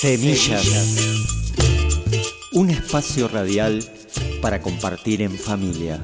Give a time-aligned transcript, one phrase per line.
[0.00, 0.64] Semillas.
[2.52, 3.82] Un espacio radial
[4.40, 6.00] para compartir en familia.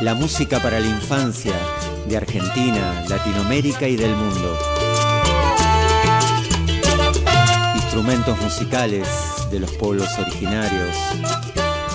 [0.00, 1.52] La música para la infancia
[2.08, 4.58] de Argentina, Latinoamérica y del mundo.
[7.74, 9.06] Instrumentos musicales
[9.50, 10.96] de los pueblos originarios,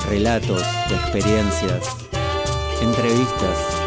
[0.08, 1.82] relatos de experiencias,
[2.80, 3.87] entrevistas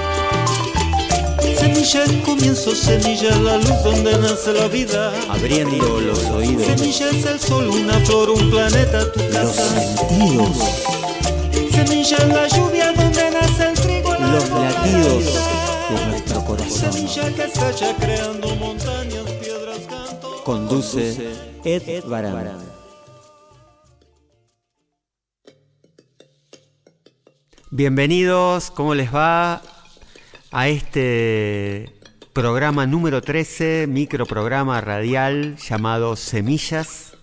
[1.61, 5.12] Semilla es comienzo, semilla la luz donde nace la vida.
[5.28, 6.64] Abriendo los oídos.
[6.64, 9.42] Semilla es el sol, una flor, un planeta, tu casa.
[9.42, 10.56] Los sentidos.
[11.70, 14.14] Semilla es la lluvia donde nace el trigo.
[14.14, 15.25] La los latidos
[15.91, 16.92] de nuestro corazón.
[16.94, 20.42] Semilla que estalla creando montañas, piedras, canto.
[20.44, 22.58] Conduce Ed Barán.
[27.70, 29.61] Bienvenidos, ¿cómo les va?
[30.52, 31.92] A este
[32.32, 37.16] programa número 13, microprograma radial llamado Semillas,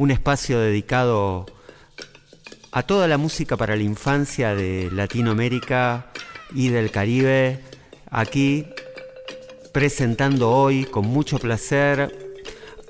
[0.00, 1.46] un espacio dedicado
[2.72, 6.10] a toda la música para la infancia de Latinoamérica
[6.52, 7.60] y del Caribe,
[8.10, 8.66] aquí
[9.72, 12.34] presentando hoy con mucho placer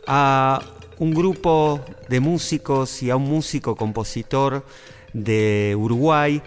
[0.06, 0.62] a
[0.98, 4.64] un grupo de músicos y a un músico compositor
[5.12, 6.42] de Uruguay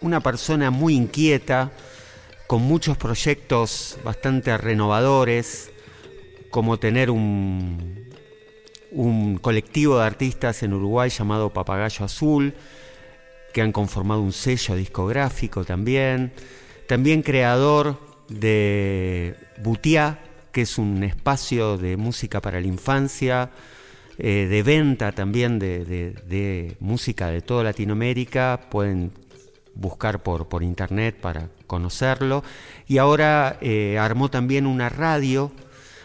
[0.00, 1.72] una persona muy inquieta,
[2.46, 5.70] con muchos proyectos bastante renovadores,
[6.50, 8.08] como tener un,
[8.90, 12.54] un colectivo de artistas en Uruguay llamado Papagayo Azul,
[13.52, 16.32] que han conformado un sello discográfico también.
[16.86, 20.18] También creador de Butiá,
[20.52, 23.50] que es un espacio de música para la infancia,
[24.18, 28.60] eh, de venta también de, de, música de toda Latinoamérica.
[28.70, 29.12] Pueden
[29.74, 32.42] buscar por, por internet para conocerlo.
[32.86, 35.52] Y ahora eh, armó también una radio,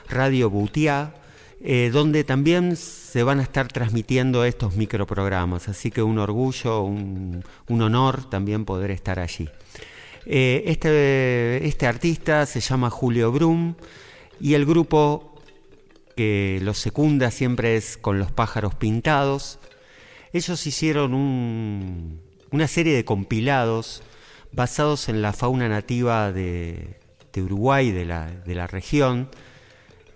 [0.10, 1.14] Radio Boutiá,
[1.62, 5.68] eh, donde también se van a estar transmitiendo estos microprogramas.
[5.68, 9.50] Así que un orgullo, un, honor también poder estar allí.
[10.28, 13.76] Eh, este, este artista se llama Julio Brum
[14.40, 15.36] y el grupo
[16.16, 19.60] que lo secunda siempre es con los pájaros pintados.
[20.34, 22.22] Ellos hicieron un,
[22.56, 24.02] una serie de compilados
[24.54, 27.02] basados en la fauna nativa de,
[27.36, 29.30] Uruguay, de la, región,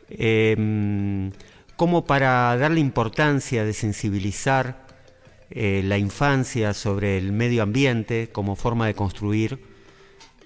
[0.09, 1.33] em,
[1.75, 4.87] como para darle importancia de sensibilizar
[5.51, 9.59] eh, la infancia sobre el medio ambiente como forma de construir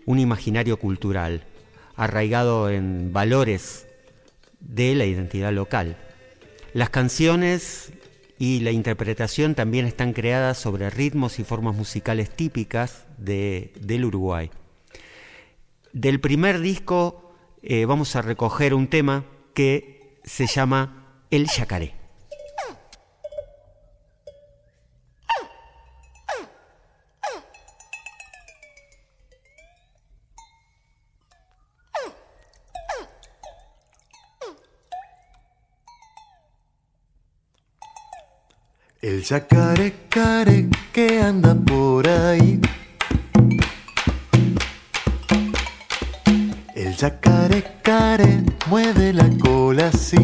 [0.08, 1.46] un imaginario cultural
[1.96, 3.86] arraigado en valores
[4.60, 5.96] de la identidad local.
[6.74, 7.94] Las canciones
[8.38, 14.50] y la interpretación también están creadas sobre ritmos y formas musicales típicas del Uruguay.
[15.94, 22.03] Del primer disco eh, vamos a recoger un tema que se llama El Yacaré.
[39.04, 42.58] El yacaré care que anda por ahí.
[46.74, 50.16] El yacaré care mueve la cola así.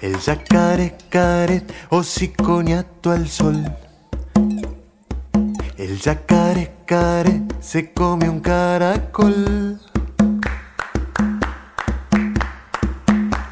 [0.00, 3.62] El yacaré care hociconiato al sol.
[5.76, 9.85] El yacaré care se come un caracol.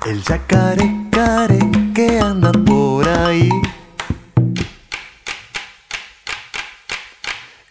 [0.06, 1.58] El yacaré care
[1.94, 3.48] que anda por ahí.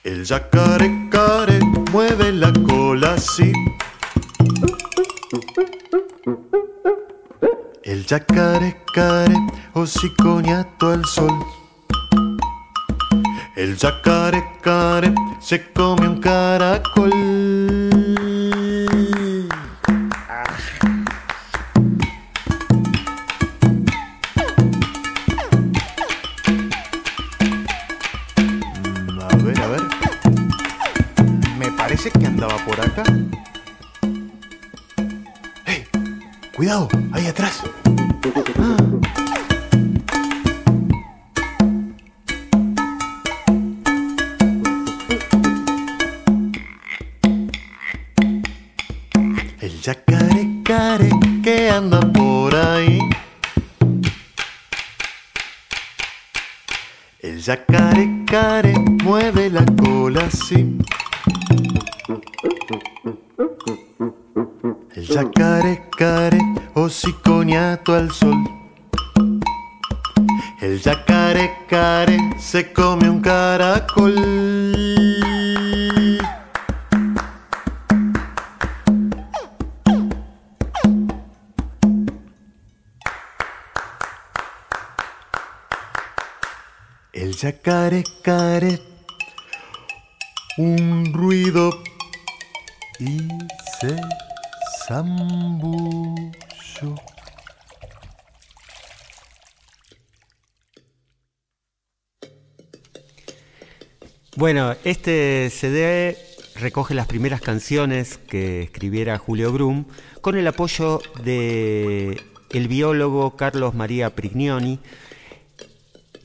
[0.04, 1.60] El yacaré care
[1.92, 3.54] mueve la cola así.
[7.84, 9.36] El yacaré care
[9.74, 11.38] hociconiato al sol.
[13.56, 17.63] El yacaré care se come un caracol.
[32.04, 33.02] Que andaba por acá.
[35.66, 35.86] ¡Hey!
[36.54, 36.90] ¡Cuidado!
[37.14, 37.64] ¡Ahí atrás!
[38.60, 38.76] Ah.
[49.62, 51.10] El yacaré care
[51.42, 53.00] que anda por ahí.
[57.20, 60.78] El yacaré care mueve la cola así.
[65.14, 66.40] El yacaré care
[66.74, 68.44] hociconiato al sol.
[70.60, 74.16] El yacaré care se come un caracol.
[87.14, 88.82] El yacaré care
[90.58, 91.70] un ruido
[93.00, 93.20] y
[93.80, 93.96] se
[104.36, 106.18] Bueno, este CD
[106.56, 109.86] recoge las primeras canciones que escribiera Julio Brum
[110.22, 112.22] con el apoyo de
[112.52, 114.80] el biólogo Carlos María Prignoni,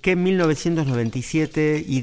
[0.02, 2.00] que en 1997 y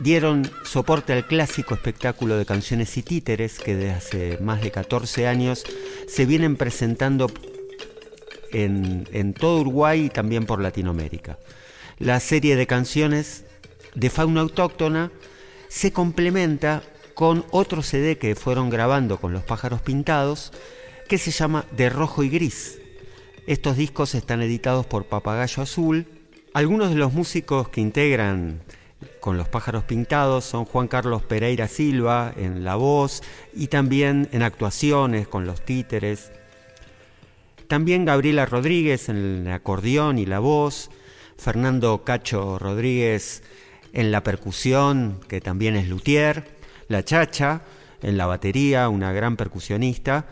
[0.00, 5.26] dieron, soporte al clásico espectáculo de canciones y títeres que desde hace más de 14
[5.26, 5.64] años
[6.08, 7.30] se vienen presentando
[8.52, 11.38] en, en todo Uruguay y también por Latinoamérica.
[11.98, 13.44] La serie de canciones
[13.94, 15.12] de fauna autóctona
[15.68, 16.82] se complementa
[17.14, 20.52] con otro CD que fueron grabando con los pájaros pintados
[21.08, 22.78] que se llama De Rojo y Gris.
[23.46, 26.06] Estos discos están editados por Papagayo Azul.
[26.54, 28.62] Algunos de los músicos que integran
[29.20, 33.22] con los pájaros pintados son Juan Carlos Pereira Silva en la voz
[33.54, 36.32] y también en actuaciones con los títeres.
[37.68, 40.90] También Gabriela Rodríguez en el acordeón y la voz,
[41.36, 43.42] Fernando Cacho Rodríguez
[43.92, 46.44] en la percusión, que también es luthier,
[46.88, 47.62] la chacha
[48.02, 50.26] en la batería, una gran percusionista,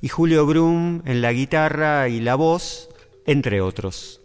[0.00, 2.88] y Julio Brum en la guitarra y la voz,
[3.26, 4.20] entre otros.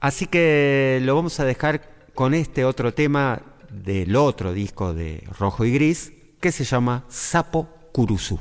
[0.00, 1.82] Así que lo vamos a dejar
[2.20, 3.40] con este otro tema
[3.70, 8.38] del otro disco de Rojo y Gris, que se llama Sapo Curuzú.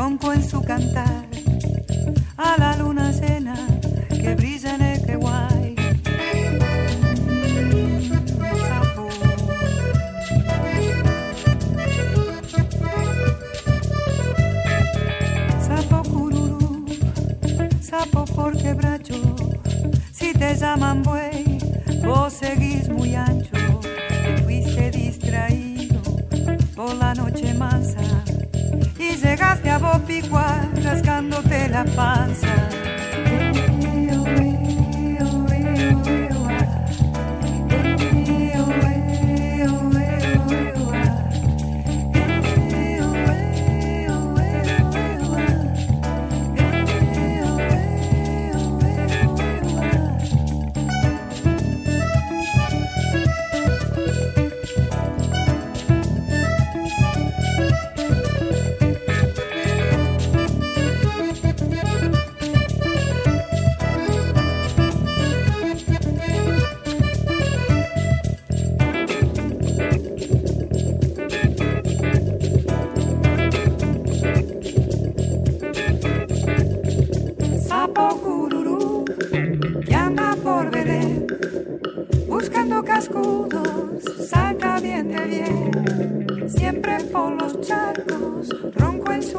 [0.00, 1.26] Ronco en su cantar,
[2.38, 3.54] a la luna llena
[4.08, 5.74] que brilla en el Queguay.
[7.70, 8.00] Mm,
[15.68, 16.02] sapo.
[16.10, 16.86] Cururú,
[17.82, 19.20] sapo por quebracho,
[20.12, 21.58] si te llaman buey,
[22.06, 26.00] vos seguís muy ancho, te fuiste distraído
[26.74, 28.09] por la noche mansa
[29.20, 32.48] llegaste a Bopicua rascándote la panza.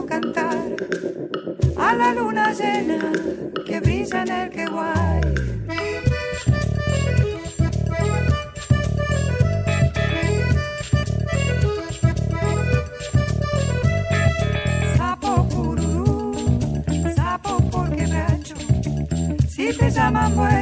[0.06, 0.58] cantar
[1.78, 3.12] a la luna llena
[3.66, 5.22] que brilla en el Queguay.
[14.98, 16.34] Sapo cururú,
[17.16, 18.56] sapo por quebracho,
[19.50, 20.61] si te llaman bueno.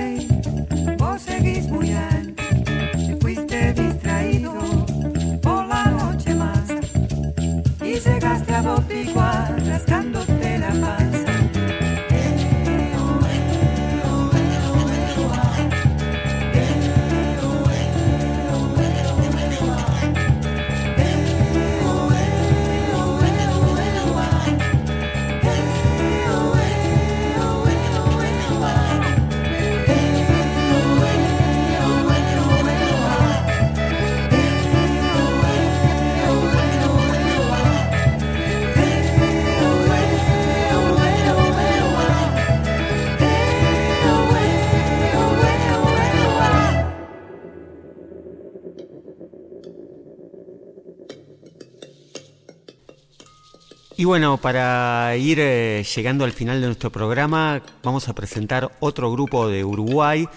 [53.99, 59.11] Y bueno, para ir eh, llegando al final de nuestro programa, vamos a presentar otro
[59.11, 60.29] grupo de Uruguay,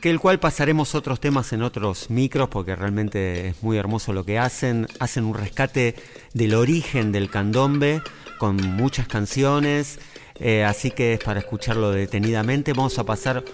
[0.00, 4.24] que el cual pasaremos otros temas en otros micros, porque realmente es muy hermoso lo
[4.24, 4.86] que hacen.
[5.00, 5.96] Hacen un rescate
[6.32, 8.00] del origen del candombe
[8.38, 9.98] con muchas canciones,
[10.40, 12.72] eh, así que es para escucharlo detenidamente.
[12.72, 13.44] Vamos a pasar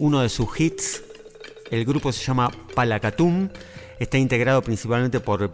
[0.00, 1.02] uno de sus hits.
[1.70, 3.48] El grupo se llama Palacatum.
[3.98, 5.50] Está integrado principalmente por,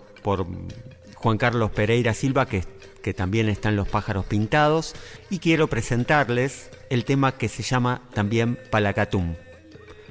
[1.14, 2.64] Juan Carlos Pereira Silva, que
[3.02, 4.94] que también están los pájaros pintados,
[5.30, 9.34] y quiero presentarles el tema que se llama también Palacatum.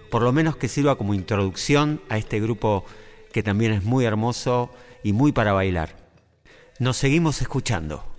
[0.09, 2.85] Por lo menos que sirva como introducción a este grupo
[3.31, 4.71] que también es muy hermoso
[5.03, 5.95] y muy para bailar.
[6.79, 8.16] Nos seguimos escuchando.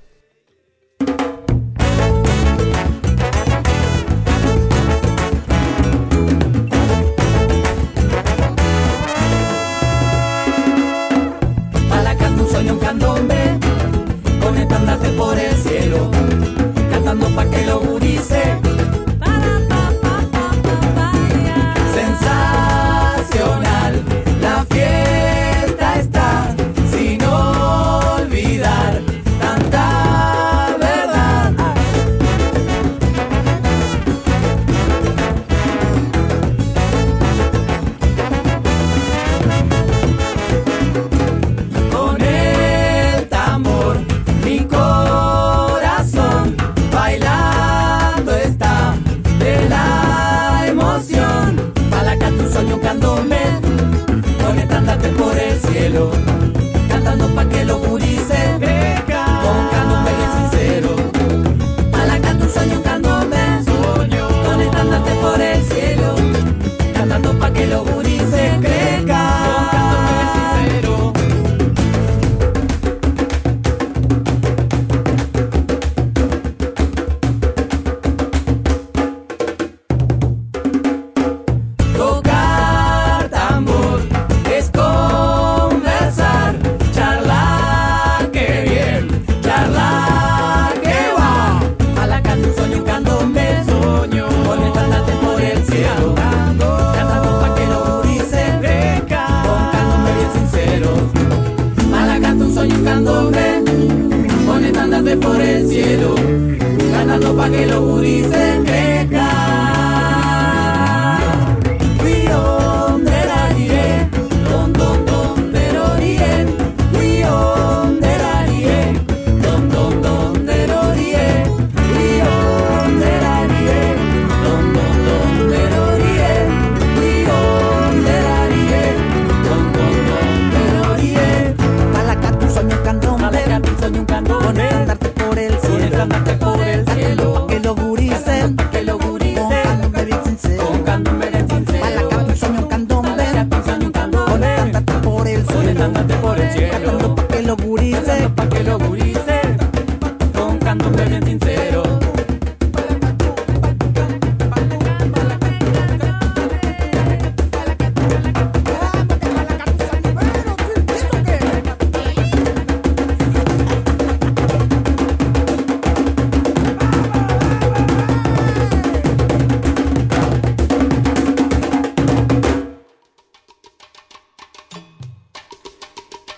[151.49, 151.83] Sincero.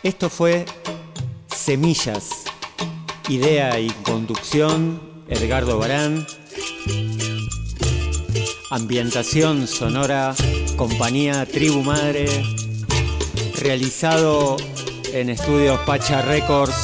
[0.02, 0.64] Esto fue
[1.46, 2.39] Semillas,
[3.30, 6.26] idea y conducción, Edgardo Barán,
[8.70, 10.34] ambientación sonora,
[10.76, 12.26] compañía Tribu Madre,
[13.60, 14.56] realizado
[15.12, 16.74] en estudios Pacha Records,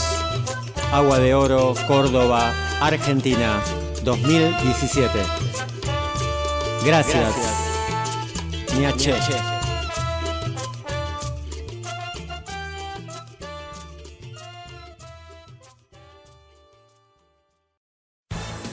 [0.92, 3.60] Agua de Oro, Córdoba, Argentina,
[4.04, 5.18] 2017.
[6.84, 7.34] Gracias.
[8.78, 9.55] Miache.